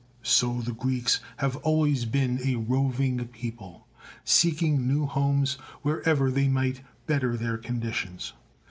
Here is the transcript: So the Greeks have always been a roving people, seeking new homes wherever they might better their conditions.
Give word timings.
So 0.23 0.61
the 0.61 0.73
Greeks 0.73 1.19
have 1.37 1.57
always 1.57 2.05
been 2.05 2.39
a 2.43 2.55
roving 2.55 3.23
people, 3.27 3.85
seeking 4.23 4.87
new 4.87 5.05
homes 5.05 5.59
wherever 5.83 6.31
they 6.31 6.47
might 6.47 6.81
better 7.05 7.37
their 7.37 7.59
conditions. 7.59 8.33